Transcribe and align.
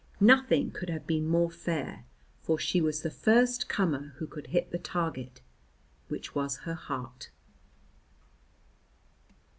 Nothing 0.19 0.71
could 0.71 0.89
have 0.89 1.05
been 1.05 1.27
more 1.29 1.51
fair, 1.51 2.05
for 2.41 2.57
she 2.57 2.81
was 2.81 3.03
for 3.03 3.07
the 3.09 3.13
first 3.13 3.69
comer 3.69 4.15
who 4.17 4.25
could 4.25 4.47
hit 4.47 4.71
the 4.71 4.79
target, 4.79 5.41
which 6.07 6.33
was 6.33 6.57
her 6.65 6.73
heart. 6.73 7.29